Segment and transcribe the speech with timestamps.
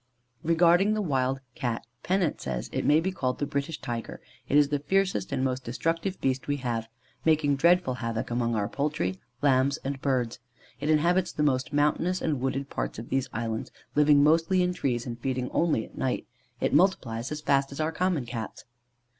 [0.41, 4.69] Regarding the wild Cat, Pennant says, "It may be called the 'British Tiger': it is
[4.69, 6.87] the fiercest and most destructive beast we have;
[7.23, 10.39] making dreadful havoc amongst our poultry, lambs and birds.
[10.79, 15.05] It inhabits the most mountainous and wooded parts of these islands, living mostly in trees
[15.05, 16.25] and feeding only at night.
[16.59, 18.65] It multiplies as fast as our common Cats."